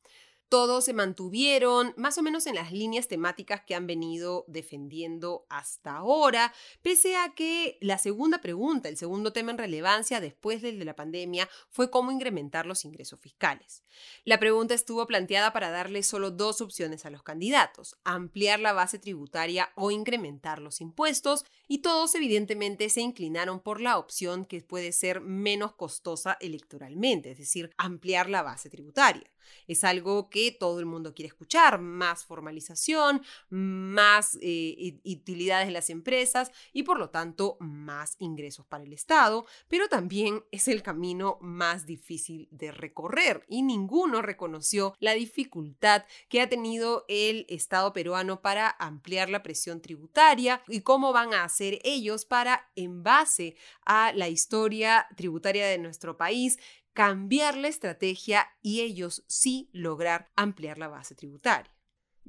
Todos 0.53 0.86
se 0.86 0.93
mantuvieron 0.93 1.95
más 1.98 2.19
o 2.19 2.22
menos 2.22 2.45
en 2.45 2.53
las 2.53 2.72
líneas 2.72 3.07
temáticas 3.07 3.62
que 3.65 3.74
han 3.74 3.88
venido 3.88 4.45
defendiendo 4.48 5.48
hasta 5.50 5.95
ahora, 5.95 6.53
pese 6.83 7.15
a 7.15 7.33
que 7.33 7.79
la 7.81 7.98
segunda 7.98 8.39
pregunta, 8.39 8.88
el 8.88 8.95
segundo 8.95 9.33
tema 9.33 9.50
en 9.50 9.57
relevancia 9.57 10.22
después 10.22 10.62
del 10.62 10.77
de 10.77 10.86
la 10.86 10.95
pandemia, 10.95 11.50
fue 11.72 11.89
cómo 11.89 12.12
incrementar 12.12 12.67
los 12.67 12.86
ingresos 12.86 13.19
fiscales. 13.19 13.81
La 14.25 14.39
pregunta 14.39 14.75
estuvo 14.75 15.07
planteada 15.07 15.53
para 15.53 15.72
darle 15.72 16.03
solo 16.03 16.29
dos 16.29 16.62
opciones 16.62 17.03
a 17.07 17.10
los 17.10 17.24
candidatos, 17.24 17.98
ampliar 18.03 18.60
la 18.60 18.74
base 18.74 19.00
tributaria 19.00 19.72
o 19.74 19.89
incrementar 19.89 20.60
los 20.60 20.81
impuestos, 20.81 21.45
y 21.67 21.79
todos 21.79 22.13
evidentemente 22.13 22.91
se 22.91 23.01
inclinaron 23.01 23.60
por 23.60 23.81
la 23.81 23.98
opción 23.98 24.45
que 24.45 24.62
puede 24.62 24.91
ser 24.91 25.19
menos 25.19 25.74
costosa 25.74 26.38
electoralmente, 26.39 27.31
es 27.31 27.39
decir, 27.39 27.72
ampliar 27.75 28.29
la 28.29 28.43
base 28.43 28.69
tributaria. 28.69 29.33
Es 29.67 29.83
algo 29.83 30.29
que 30.29 30.51
todo 30.51 30.79
el 30.79 30.85
mundo 30.85 31.13
quiere 31.13 31.27
escuchar, 31.27 31.79
más 31.79 32.25
formalización, 32.25 33.21
más 33.50 34.38
eh, 34.41 35.00
utilidades 35.05 35.67
de 35.67 35.73
las 35.73 35.89
empresas 35.89 36.51
y 36.71 36.83
por 36.83 37.00
lo 37.00 37.09
tanto 37.09 37.57
más 37.59 38.15
ingresos 38.19 38.65
para 38.65 38.83
el 38.83 38.93
Estado, 38.93 39.45
pero 39.67 39.88
también 39.88 40.43
es 40.51 40.67
el 40.67 40.83
camino 40.83 41.38
más 41.41 41.85
difícil 41.85 42.47
de 42.51 42.71
recorrer 42.71 43.45
y 43.47 43.62
ninguno 43.62 44.21
reconoció 44.21 44.95
la 45.00 45.13
dificultad 45.13 46.05
que 46.29 46.41
ha 46.41 46.50
tenido 46.50 47.05
el 47.07 47.45
Estado 47.50 47.93
peruano 47.93 48.41
para 48.41 48.69
ampliar 48.79 49.29
la 49.29 49.43
presión 49.43 49.81
tributaria 49.81 50.62
y 50.67 50.81
cómo 50.81 51.13
van 51.13 51.33
a 51.33 51.43
hacer 51.43 51.79
ellos 51.83 52.25
para, 52.25 52.69
en 52.75 53.03
base 53.03 53.55
a 53.85 54.12
la 54.13 54.29
historia 54.29 55.07
tributaria 55.15 55.67
de 55.67 55.77
nuestro 55.77 56.17
país, 56.17 56.59
cambiar 56.93 57.57
la 57.57 57.67
estrategia 57.67 58.47
y 58.62 58.81
ellos 58.81 59.23
sí 59.27 59.69
lograr 59.73 60.31
ampliar 60.35 60.77
la 60.77 60.88
base 60.88 61.15
tributaria. 61.15 61.73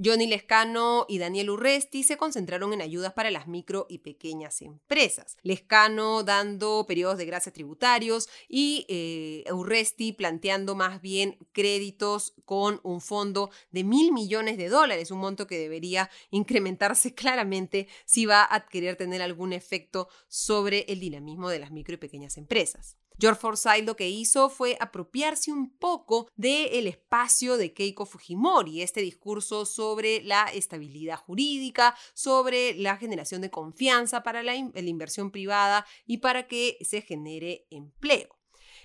Johnny 0.02 0.26
Lescano 0.26 1.06
y 1.08 1.18
Daniel 1.18 1.50
Urresti 1.50 2.02
se 2.02 2.16
concentraron 2.16 2.72
en 2.72 2.82
ayudas 2.82 3.12
para 3.12 3.30
las 3.30 3.46
micro 3.46 3.86
y 3.88 3.98
pequeñas 3.98 4.60
empresas. 4.60 5.36
Lescano 5.42 6.24
dando 6.24 6.84
periodos 6.88 7.18
de 7.18 7.26
gracia 7.26 7.52
tributarios 7.52 8.28
y 8.48 8.86
eh, 8.88 9.44
Urresti 9.52 10.12
planteando 10.12 10.74
más 10.74 11.00
bien 11.00 11.38
créditos 11.52 12.34
con 12.44 12.80
un 12.82 13.00
fondo 13.00 13.50
de 13.70 13.84
mil 13.84 14.12
millones 14.12 14.56
de 14.56 14.68
dólares, 14.68 15.12
un 15.12 15.20
monto 15.20 15.46
que 15.46 15.58
debería 15.58 16.10
incrementarse 16.30 17.14
claramente 17.14 17.86
si 18.04 18.26
va 18.26 18.46
a 18.50 18.66
querer 18.66 18.96
tener 18.96 19.22
algún 19.22 19.52
efecto 19.52 20.08
sobre 20.26 20.86
el 20.88 20.98
dinamismo 20.98 21.48
de 21.48 21.60
las 21.60 21.70
micro 21.70 21.94
y 21.94 21.98
pequeñas 21.98 22.36
empresas. 22.36 22.96
George 23.18 23.40
Forsyth 23.40 23.86
lo 23.86 23.96
que 23.96 24.08
hizo 24.08 24.50
fue 24.50 24.76
apropiarse 24.80 25.52
un 25.52 25.70
poco 25.70 26.28
del 26.36 26.86
espacio 26.86 27.56
de 27.56 27.72
Keiko 27.72 28.06
Fujimori, 28.06 28.82
este 28.82 29.00
discurso 29.00 29.66
sobre 29.66 30.22
la 30.22 30.44
estabilidad 30.46 31.18
jurídica, 31.18 31.96
sobre 32.12 32.74
la 32.74 32.96
generación 32.96 33.40
de 33.40 33.50
confianza 33.50 34.22
para 34.22 34.42
la 34.42 34.56
inversión 34.56 35.30
privada 35.30 35.86
y 36.06 36.18
para 36.18 36.46
que 36.48 36.78
se 36.82 37.02
genere 37.02 37.66
empleo. 37.70 38.33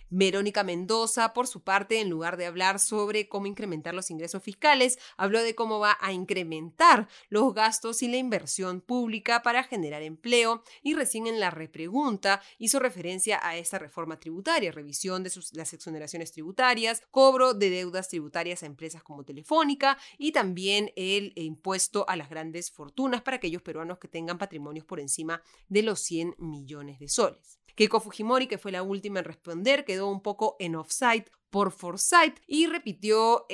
Verónica 0.10 0.63
Mendoza, 0.63 1.34
por 1.34 1.48
su 1.48 1.62
parte, 1.62 2.00
en 2.00 2.10
lugar 2.10 2.38
de 2.38 2.46
hablar 2.46 2.80
sobre 2.80 3.30
cómo 3.30 3.46
incrementar 3.46 3.94
los 3.94 4.10
ingresos 4.12 4.44
fiscales, 4.44 4.98
habló 5.18 5.42
de 5.42 5.56
cómo 5.56 5.80
va 5.80 5.98
a 6.01 6.12
incrementar 6.12 7.08
los 7.30 7.54
gastos 7.54 8.01
y 8.01 8.08
la 8.08 8.18
inversión 8.18 8.82
pública 8.82 9.42
para 9.42 9.63
generar 9.63 10.01
empleo 10.01 10.63
y 10.82 10.94
recién 10.94 11.28
en 11.28 11.39
la 11.39 11.51
repregunta 11.51 12.42
hizo 12.58 12.80
referencia 12.80 13.39
a 13.42 13.58
esta 13.58 13.80
reforma 13.80 14.20
tributaria, 14.20 14.72
revisión 14.72 15.24
de 15.24 15.32
las 15.54 15.74
exoneraciones 15.74 16.32
tributarias, 16.32 17.04
cobro 17.12 17.54
de 17.54 17.70
deudas 17.70 18.10
tributarias 18.10 18.63
a 18.63 18.66
empresas 18.66 19.04
como 19.04 19.24
Telefónica 19.24 19.98
y 20.18 20.32
también 20.32 20.92
el 20.96 21.34
impuesto 21.36 22.06
a 22.08 22.16
las 22.16 22.30
grandes 22.30 22.72
fortunas 22.72 23.22
para 23.22 23.38
aquellos 23.38 23.62
peruanos 23.62 24.00
que 24.00 24.08
tengan 24.08 24.38
patrimonios 24.38 24.86
por 24.86 25.00
encima 25.00 25.42
de 25.68 25.84
los 25.84 26.00
100 26.00 26.36
millones 26.39 27.00
de 27.00 27.08
soles. 27.10 27.59
Keiko 27.79 28.01
Fujimori, 28.01 28.48
que 28.48 28.57
fue 28.57 28.74
la 28.74 28.83
última 28.83 29.19
en 29.19 29.25
responder, 29.25 29.86
quedó 29.86 30.09
un 30.09 30.21
poco 30.21 30.57
en 30.59 30.75
offside 30.75 31.24
por 31.50 31.71
Forsyth 31.71 32.41
y 32.45 32.67
repitió 32.67 33.45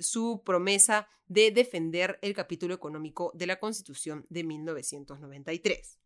su 0.00 0.42
promesa 0.44 1.08
de 1.26 1.50
defender 1.52 2.18
el 2.20 2.34
capítulo 2.34 2.74
económico 2.74 3.32
de 3.34 3.46
la 3.46 3.58
Constitución 3.58 4.26
de 4.28 4.44
1993. 4.44 5.98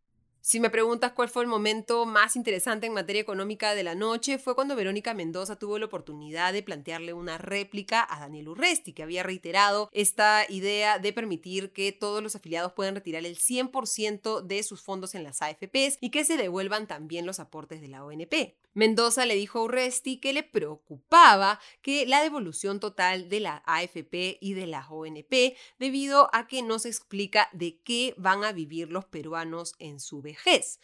Si 0.43 0.59
me 0.59 0.71
preguntas 0.71 1.13
cuál 1.13 1.29
fue 1.29 1.43
el 1.43 1.51
momento 1.51 2.07
más 2.07 2.35
interesante 2.35 2.87
en 2.87 2.95
materia 2.95 3.21
económica 3.21 3.75
de 3.75 3.83
la 3.83 3.95
noche, 3.95 4.39
fue 4.39 4.55
cuando 4.55 4.75
Verónica 4.75 5.13
Mendoza 5.13 5.59
tuvo 5.59 5.79
la 5.79 5.85
oportunidad 5.85 6.55
de 6.55 6.63
plantearle 6.63 7.13
una 7.13 7.37
réplica 7.37 8.07
a 8.09 8.21
Daniel 8.21 8.49
Urresti, 8.49 8.95
que 8.95 9.03
había 9.03 9.23
reiterado 9.23 9.91
esta 9.93 10.47
idea 10.49 10.99
de 10.99 11.13
permitir 11.13 11.73
que 11.73 11.93
todos 11.93 12.23
los 12.23 12.37
afiliados 12.37 12.73
puedan 12.73 12.95
retirar 12.95 13.27
el 13.27 13.37
100% 13.37 14.41
de 14.41 14.63
sus 14.63 14.81
fondos 14.81 15.15
en 15.15 15.25
las 15.25 15.43
AFPs 15.43 15.99
y 16.01 16.11
que 16.11 16.25
se 16.25 16.39
devuelvan 16.39 16.87
también 16.87 17.27
los 17.27 17.39
aportes 17.39 17.83
de 17.83 17.89
la 17.89 18.03
ONP. 18.03 18.57
Mendoza 18.73 19.27
le 19.27 19.35
dijo 19.35 19.59
a 19.59 19.65
Urresti 19.65 20.21
que 20.21 20.33
le 20.33 20.43
preocupaba 20.43 21.61
que 21.83 22.07
la 22.07 22.23
devolución 22.23 22.81
total 22.81 23.29
de 23.29 23.41
la 23.41 23.63
AFP 23.67 24.39
y 24.41 24.55
de 24.55 24.67
la 24.67 24.89
ONP 24.89 25.57
debido 25.79 26.31
a 26.33 26.47
que 26.47 26.63
no 26.63 26.79
se 26.79 26.89
explica 26.89 27.49
de 27.53 27.81
qué 27.83 28.15
van 28.17 28.45
a 28.45 28.53
vivir 28.53 28.91
los 28.91 29.05
peruanos 29.05 29.75
en 29.81 30.01
su 30.01 30.23
vejez. 30.23 30.30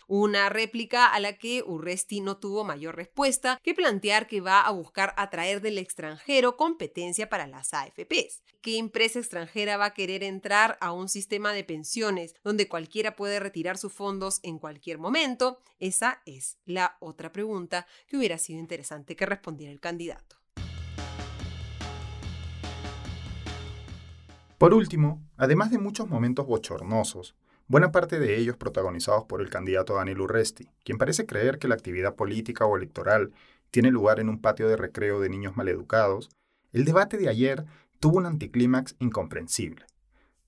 Una 0.07 0.49
réplica 0.49 1.07
a 1.07 1.21
la 1.21 1.35
que 1.39 1.63
Urresti 1.67 2.21
no 2.21 2.39
tuvo 2.39 2.65
mayor 2.65 2.97
respuesta 2.97 3.59
que 3.63 3.75
plantear 3.75 4.27
que 4.27 4.41
va 4.41 4.61
a 4.61 4.71
buscar 4.71 5.15
atraer 5.17 5.61
del 5.61 5.79
extranjero 5.79 6.57
competencia 6.57 7.29
para 7.29 7.47
las 7.47 7.75
AFPs. 7.75 8.43
¿Qué 8.61 8.79
empresa 8.79 9.19
extranjera 9.19 9.77
va 9.77 9.87
a 9.87 9.95
querer 9.95 10.23
entrar 10.23 10.77
a 10.81 10.93
un 10.93 11.09
sistema 11.09 11.53
de 11.53 11.65
pensiones 11.65 12.35
donde 12.43 12.69
cualquiera 12.69 13.17
puede 13.17 13.41
retirar 13.41 13.79
sus 13.79 13.93
fondos 13.93 14.41
en 14.43 14.59
cualquier 14.59 14.99
momento? 14.99 15.61
Esa 15.79 16.23
es 16.27 16.59
la 16.65 16.97
otra 17.01 17.33
pregunta 17.33 17.87
que 18.09 18.17
hubiera 18.17 18.39
sido 18.39 18.59
interesante 18.59 19.17
que 19.17 19.27
respondiera 19.27 19.73
el 19.73 19.81
candidato. 19.81 20.37
Por 24.59 24.73
último, 24.73 25.23
además 25.37 25.71
de 25.71 25.79
muchos 25.79 26.09
momentos 26.09 26.47
bochornosos, 26.47 27.37
buena 27.69 27.93
parte 27.93 28.19
de 28.19 28.37
ellos 28.37 28.57
protagonizados 28.57 29.25
por 29.25 29.41
el 29.41 29.51
candidato 29.51 29.95
Daniel 29.95 30.21
Urresti, 30.21 30.69
quien 30.85 30.99
parece 30.99 31.27
creer 31.27 31.59
que 31.59 31.69
la 31.69 31.75
actividad 31.75 32.15
política 32.15 32.65
o 32.65 32.77
electoral 32.77 33.33
tiene 33.71 33.91
lugar 33.91 34.21
en 34.21 34.29
un 34.29 34.41
patio 34.41 34.69
de 34.69 34.77
recreo 34.77 35.21
de 35.21 35.29
niños 35.29 35.57
maleducados, 35.57 36.31
el 36.73 36.85
debate 36.85 37.17
de 37.19 37.29
ayer 37.29 37.65
tuvo 38.01 38.19
un 38.19 38.27
anticlímax 38.27 38.95
incomprensible. 38.99 39.87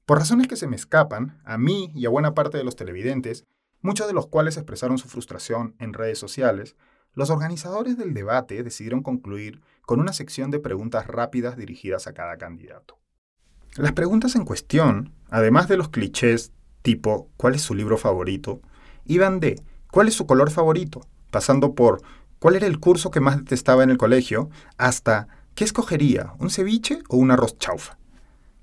Por 0.07 0.19
razones 0.19 0.49
que 0.49 0.57
se 0.57 0.67
me 0.67 0.77
escapan, 0.77 1.41
a 1.45 1.59
mí 1.59 1.91
y 1.95 2.07
a 2.07 2.11
buena 2.11 2.35
parte 2.35 2.57
de 2.57 2.65
los 2.65 2.77
televidentes, 2.77 3.45
muchos 3.83 4.07
de 4.07 4.13
los 4.13 4.27
cuales 4.27 4.57
expresaron 4.57 4.99
su 4.99 5.09
frustración 5.09 5.75
en 5.79 5.93
redes 5.93 6.19
sociales, 6.19 6.77
los 7.15 7.31
organizadores 7.31 7.99
del 7.99 8.15
debate 8.15 8.63
decidieron 8.63 9.03
concluir 9.03 9.61
con 9.83 10.01
una 10.01 10.13
sección 10.13 10.51
de 10.51 10.61
preguntas 10.61 11.07
rápidas 11.07 11.57
dirigidas 11.57 12.07
a 12.07 12.13
cada 12.13 12.37
candidato. 12.37 12.99
Las 13.77 13.93
preguntas 13.93 14.35
en 14.35 14.45
cuestión, 14.45 15.13
además 15.29 15.69
de 15.69 15.77
los 15.77 15.89
clichés 15.89 16.53
tipo 16.83 17.29
¿cuál 17.37 17.55
es 17.55 17.63
su 17.63 17.75
libro 17.75 17.99
favorito?, 17.99 18.61
iban 19.05 19.41
de 19.41 19.61
¿cuál 19.91 20.09
es 20.09 20.15
su 20.15 20.27
color 20.27 20.51
favorito?, 20.51 21.07
pasando 21.31 21.75
por 21.75 22.03
¿cuál 22.39 22.57
era 22.57 22.67
el 22.67 22.79
curso 22.79 23.11
que 23.11 23.21
más 23.21 23.39
detestaba 23.39 23.83
en 23.83 23.91
el 23.91 23.99
colegio?, 23.99 24.51
hasta 24.77 25.29
¿qué 25.55 25.65
escogería, 25.65 26.33
un 26.39 26.51
ceviche 26.51 27.01
o 27.09 27.17
un 27.17 27.31
arroz 27.31 27.59
chaufa? 27.59 27.99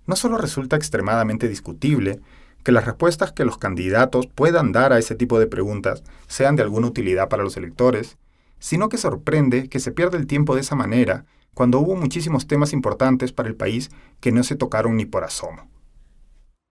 No 0.08 0.16
solo 0.16 0.38
resulta 0.38 0.76
extremadamente 0.76 1.48
discutible 1.48 2.22
que 2.64 2.72
las 2.72 2.86
respuestas 2.86 3.32
que 3.32 3.46
los 3.46 3.58
candidatos 3.58 4.28
puedan 4.28 4.72
dar 4.72 4.94
a 4.94 4.98
ese 4.98 5.16
tipo 5.16 5.40
de 5.40 5.48
preguntas 5.48 6.04
sean 6.28 6.56
de 6.56 6.64
alguna 6.64 6.88
utilidad 6.88 7.30
para 7.30 7.44
los 7.44 7.58
electores, 7.58 8.18
sino 8.60 8.90
que 8.90 8.98
sorprende 8.98 9.70
que 9.70 9.80
se 9.80 9.92
pierda 9.92 10.18
el 10.18 10.26
tiempo 10.26 10.56
de 10.56 10.62
esa 10.62 10.76
manera 10.76 11.26
cuando 11.54 11.80
hubo 11.80 11.96
muchísimos 11.96 12.48
temas 12.48 12.74
importantes 12.74 13.32
para 13.32 13.50
el 13.50 13.56
país 13.56 13.90
que 14.20 14.32
no 14.32 14.44
se 14.44 14.56
tocaron 14.56 14.98
ni 14.98 15.06
por 15.06 15.24
asomo. 15.24 15.70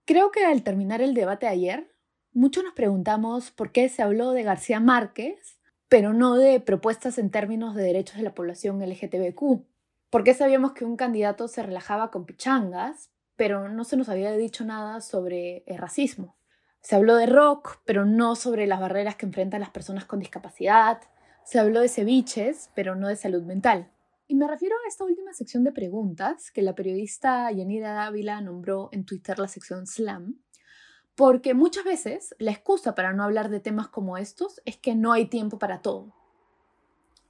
Creo 0.07 0.31
que 0.31 0.45
al 0.45 0.63
terminar 0.63 1.01
el 1.01 1.15
debate 1.15 1.47
ayer, 1.47 1.91
muchos 2.33 2.63
nos 2.63 2.75
preguntamos 2.75 3.51
por 3.51 3.73
qué 3.73 3.89
se 3.89 4.03
habló 4.03 4.33
de 4.33 4.43
García 4.43 4.79
Márquez, 4.79 5.59
pero 5.89 6.13
no 6.13 6.37
de 6.37 6.61
propuestas 6.61 7.17
en 7.17 7.31
términos 7.31 7.75
de 7.75 7.85
derechos 7.85 8.17
de 8.17 8.23
la 8.23 8.35
población 8.35 8.83
LGTBQ. 8.83 9.65
¿Por 10.11 10.23
qué 10.23 10.35
sabíamos 10.35 10.73
que 10.73 10.85
un 10.85 10.97
candidato 10.97 11.49
se 11.49 11.63
relajaba 11.63 12.11
con 12.11 12.27
pichangas, 12.27 13.11
pero 13.37 13.71
no 13.71 13.85
se 13.85 13.97
nos 13.97 14.11
había 14.11 14.33
dicho 14.33 14.67
nada 14.67 15.01
sobre 15.01 15.65
el 15.67 15.79
racismo? 15.79 16.37
Se 16.83 16.97
habló 16.97 17.17
de 17.17 17.25
rock, 17.25 17.81
pero 17.87 18.05
no 18.05 18.37
sobre 18.37 18.67
las 18.67 18.81
barreras 18.81 19.17
que 19.17 19.25
enfrentan 19.25 19.61
las 19.61 19.71
personas 19.71 20.05
con 20.05 20.19
discapacidad, 20.19 21.01
se 21.45 21.59
habló 21.59 21.81
de 21.81 21.89
ceviches, 21.89 22.71
pero 22.75 22.95
no 22.95 23.09
de 23.09 23.17
salud 23.17 23.43
mental. 23.43 23.91
Y 24.27 24.37
me 24.37 24.49
refiero 24.49 24.75
a 24.77 24.89
esta 24.89 25.05
última 25.05 25.33
sección 25.35 25.65
de 25.65 25.73
preguntas 25.73 26.51
que 26.51 26.63
la 26.63 26.75
periodista 26.75 27.51
Yanira 27.53 27.93
Dávila 27.93 28.41
nombró 28.41 28.89
en 28.93 29.05
Twitter 29.05 29.39
la 29.39 29.49
sección 29.49 29.87
Slam, 29.87 30.41
porque 31.15 31.55
muchas 31.55 31.85
veces 31.85 32.35
la 32.39 32.51
excusa 32.51 32.95
para 32.95 33.13
no 33.13 33.23
hablar 33.23 33.51
de 33.51 33.61
temas 33.61 33.89
como 33.89 34.17
estos 34.17 34.61
es 34.65 34.79
que 34.79 34.95
no 34.95 35.13
hay 35.13 35.27
tiempo 35.27 35.59
para 35.59 35.83
todo. 35.83 36.15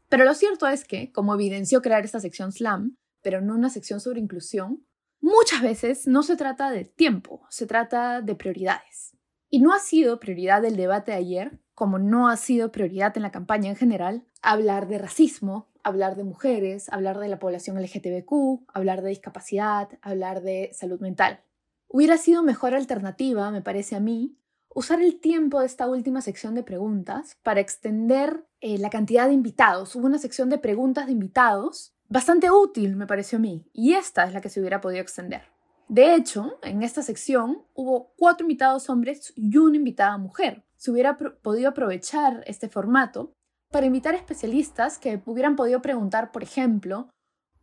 Pero 0.08 0.24
lo 0.24 0.34
cierto 0.34 0.68
es 0.68 0.84
que, 0.84 1.10
como 1.10 1.34
evidenció 1.34 1.82
crear 1.82 2.04
esta 2.04 2.20
sección 2.20 2.52
Slam, 2.52 2.96
pero 3.22 3.40
no 3.40 3.54
una 3.54 3.70
sección 3.70 4.00
sobre 4.00 4.20
inclusión, 4.20 4.86
muchas 5.20 5.62
veces 5.62 6.06
no 6.06 6.22
se 6.22 6.36
trata 6.36 6.70
de 6.70 6.84
tiempo, 6.84 7.44
se 7.50 7.66
trata 7.66 8.20
de 8.20 8.36
prioridades. 8.36 9.16
Y 9.50 9.60
no 9.60 9.72
ha 9.72 9.80
sido 9.80 10.20
prioridad 10.20 10.62
del 10.62 10.76
debate 10.76 11.12
de 11.12 11.18
ayer 11.18 11.60
como 11.74 11.98
no 11.98 12.28
ha 12.28 12.36
sido 12.36 12.70
prioridad 12.70 13.16
en 13.16 13.22
la 13.24 13.32
campaña 13.32 13.68
en 13.68 13.76
general, 13.76 14.24
hablar 14.42 14.86
de 14.86 14.98
racismo, 14.98 15.68
hablar 15.84 16.16
de 16.16 16.24
mujeres, 16.24 16.88
hablar 16.90 17.18
de 17.18 17.28
la 17.28 17.38
población 17.38 17.80
LGTBQ, 17.80 18.64
hablar 18.72 19.02
de 19.02 19.10
discapacidad, 19.10 19.88
hablar 20.02 20.42
de 20.42 20.70
salud 20.72 21.00
mental. 21.00 21.40
Hubiera 21.88 22.16
sido 22.16 22.42
mejor 22.42 22.74
alternativa, 22.74 23.50
me 23.50 23.62
parece 23.62 23.94
a 23.94 24.00
mí, 24.00 24.36
usar 24.74 25.00
el 25.00 25.20
tiempo 25.20 25.60
de 25.60 25.66
esta 25.66 25.88
última 25.88 26.20
sección 26.20 26.54
de 26.54 26.64
preguntas 26.64 27.38
para 27.42 27.60
extender 27.60 28.44
eh, 28.60 28.78
la 28.78 28.90
cantidad 28.90 29.28
de 29.28 29.34
invitados. 29.34 29.94
Hubo 29.94 30.06
una 30.06 30.18
sección 30.18 30.50
de 30.50 30.58
preguntas 30.58 31.06
de 31.06 31.12
invitados 31.12 31.94
bastante 32.08 32.50
útil, 32.50 32.96
me 32.96 33.06
pareció 33.06 33.38
a 33.38 33.40
mí, 33.40 33.64
y 33.72 33.94
esta 33.94 34.24
es 34.24 34.32
la 34.32 34.40
que 34.40 34.48
se 34.48 34.60
hubiera 34.60 34.80
podido 34.80 35.02
extender. 35.02 35.42
De 35.88 36.14
hecho, 36.14 36.58
en 36.62 36.82
esta 36.82 37.02
sección 37.02 37.62
hubo 37.74 38.12
cuatro 38.16 38.44
invitados 38.44 38.88
hombres 38.88 39.32
y 39.36 39.56
una 39.58 39.76
invitada 39.76 40.16
mujer. 40.16 40.64
Se 40.76 40.90
hubiera 40.90 41.16
podido 41.16 41.68
aprovechar 41.68 42.42
este 42.46 42.68
formato 42.68 43.32
para 43.74 43.86
invitar 43.86 44.14
especialistas 44.14 45.00
que 45.00 45.20
hubieran 45.26 45.56
podido 45.56 45.82
preguntar, 45.82 46.30
por 46.30 46.44
ejemplo, 46.44 47.08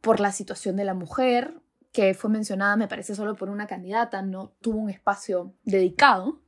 por 0.02 0.20
la 0.20 0.34
situación 0.34 0.76
de 0.76 0.84
la 0.84 0.94
mujer, 0.94 1.62
que 1.94 2.14
fue 2.14 2.30
mencionada, 2.30 2.76
me 2.76 2.90
parece, 2.90 3.16
solo 3.16 3.34
por 3.38 3.50
una 3.50 3.66
candidata, 3.66 4.22
no 4.22 4.52
tuvo 4.60 4.80
un 4.80 4.90
espacio 4.90 5.54
dedicado. 5.64 6.42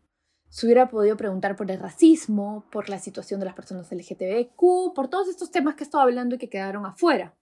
Se 0.50 0.66
hubiera 0.66 0.90
podido 0.90 1.16
preguntar 1.16 1.56
por 1.56 1.72
el 1.72 1.80
racismo, 1.80 2.66
por 2.74 2.90
la 2.90 3.00
situación 3.00 3.40
de 3.40 3.46
las 3.46 3.56
personas 3.56 3.90
LGTBQ, 3.90 4.94
por 4.94 5.08
todos 5.08 5.30
estos 5.30 5.50
temas 5.50 5.76
que 5.76 5.86
estaba 5.86 6.04
hablando 6.04 6.36
y 6.36 6.40
que 6.40 6.50
quedaron 6.50 6.86
afuera. 6.86 7.34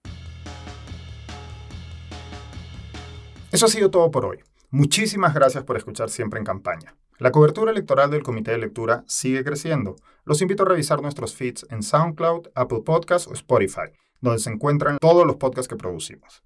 Eso 3.50 3.66
ha 3.66 3.68
sido 3.68 3.90
todo 3.90 4.12
por 4.12 4.26
hoy. 4.26 4.38
Muchísimas 4.70 5.34
gracias 5.34 5.64
por 5.64 5.76
escuchar 5.76 6.08
siempre 6.08 6.38
en 6.38 6.44
campaña. 6.44 6.94
La 7.18 7.30
cobertura 7.30 7.70
electoral 7.70 8.10
del 8.10 8.22
Comité 8.22 8.52
de 8.52 8.58
Lectura 8.58 9.04
sigue 9.06 9.44
creciendo. 9.44 9.96
Los 10.24 10.40
invito 10.40 10.62
a 10.62 10.66
revisar 10.66 11.02
nuestros 11.02 11.34
feeds 11.34 11.66
en 11.70 11.82
SoundCloud, 11.82 12.48
Apple 12.54 12.82
Podcasts 12.84 13.28
o 13.28 13.34
Spotify, 13.34 13.92
donde 14.20 14.38
se 14.38 14.50
encuentran 14.50 14.98
todos 14.98 15.26
los 15.26 15.36
podcasts 15.36 15.68
que 15.68 15.76
producimos. 15.76 16.42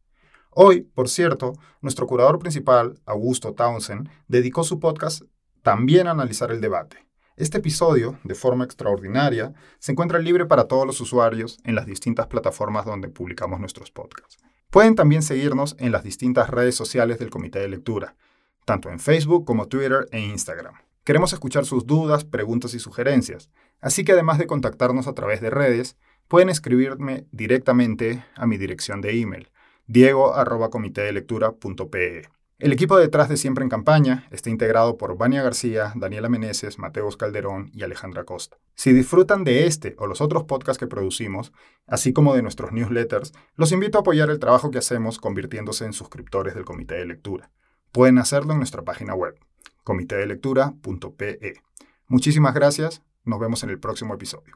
Hoy, 0.50 0.82
por 0.82 1.08
cierto, 1.08 1.52
nuestro 1.82 2.06
curador 2.06 2.38
principal, 2.38 3.00
Augusto 3.06 3.54
Townsend, 3.54 4.08
dedicó 4.26 4.64
su 4.64 4.80
podcast 4.80 5.22
también 5.62 6.08
a 6.08 6.12
analizar 6.12 6.50
el 6.50 6.60
debate. 6.60 7.06
Este 7.36 7.58
episodio, 7.58 8.18
de 8.24 8.34
forma 8.34 8.64
extraordinaria, 8.64 9.52
se 9.78 9.92
encuentra 9.92 10.18
libre 10.18 10.46
para 10.46 10.64
todos 10.64 10.86
los 10.86 11.00
usuarios 11.00 11.58
en 11.64 11.74
las 11.74 11.84
distintas 11.84 12.26
plataformas 12.28 12.86
donde 12.86 13.08
publicamos 13.08 13.60
nuestros 13.60 13.90
podcasts. 13.90 14.38
Pueden 14.70 14.94
también 14.94 15.22
seguirnos 15.22 15.76
en 15.78 15.92
las 15.92 16.02
distintas 16.02 16.48
redes 16.50 16.74
sociales 16.74 17.18
del 17.18 17.30
Comité 17.30 17.58
de 17.58 17.68
Lectura, 17.68 18.16
tanto 18.66 18.90
en 18.90 19.00
Facebook 19.00 19.46
como 19.46 19.68
Twitter 19.68 20.06
e 20.10 20.20
Instagram. 20.20 20.74
Queremos 21.04 21.32
escuchar 21.32 21.64
sus 21.64 21.86
dudas, 21.86 22.24
preguntas 22.24 22.74
y 22.74 22.80
sugerencias, 22.80 23.48
así 23.80 24.04
que 24.04 24.12
además 24.12 24.38
de 24.38 24.46
contactarnos 24.46 25.06
a 25.06 25.14
través 25.14 25.40
de 25.40 25.50
redes, 25.50 25.96
pueden 26.28 26.48
escribirme 26.48 27.26
directamente 27.30 28.24
a 28.34 28.46
mi 28.46 28.58
dirección 28.58 29.00
de 29.00 29.20
email, 29.20 29.50
diego.comitedelectura.pe. 29.86 32.28
El 32.58 32.72
equipo 32.72 32.96
detrás 32.96 33.28
de 33.28 33.36
Siempre 33.36 33.62
en 33.62 33.70
Campaña 33.70 34.26
está 34.30 34.50
integrado 34.50 34.96
por 34.96 35.16
Vania 35.16 35.42
García, 35.42 35.92
Daniela 35.94 36.28
Meneses, 36.28 36.78
Mateos 36.78 37.16
Calderón 37.16 37.70
y 37.72 37.84
Alejandra 37.84 38.24
Costa. 38.24 38.56
Si 38.74 38.92
disfrutan 38.92 39.44
de 39.44 39.66
este 39.66 39.94
o 39.98 40.06
los 40.06 40.20
otros 40.20 40.44
podcasts 40.44 40.80
que 40.80 40.86
producimos, 40.86 41.52
así 41.86 42.12
como 42.12 42.34
de 42.34 42.42
nuestros 42.42 42.72
newsletters, 42.72 43.32
los 43.54 43.70
invito 43.70 43.98
a 43.98 44.00
apoyar 44.00 44.30
el 44.30 44.40
trabajo 44.40 44.72
que 44.72 44.78
hacemos 44.78 45.18
convirtiéndose 45.18 45.84
en 45.84 45.92
suscriptores 45.92 46.54
del 46.54 46.64
Comité 46.64 46.96
de 46.96 47.06
Lectura. 47.06 47.50
Pueden 47.96 48.18
hacerlo 48.18 48.52
en 48.52 48.58
nuestra 48.58 48.82
página 48.82 49.14
web, 49.14 49.38
comitedelectura.pe. 49.82 51.54
Muchísimas 52.08 52.52
gracias, 52.52 53.00
nos 53.24 53.40
vemos 53.40 53.62
en 53.64 53.70
el 53.70 53.80
próximo 53.80 54.12
episodio. 54.12 54.52